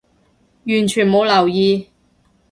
[0.65, 1.91] 完全冇留意